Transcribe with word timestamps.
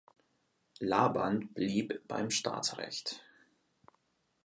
Laband 0.79 1.53
blieb 1.53 2.01
beim 2.07 2.31
Staatsrecht. 2.31 3.21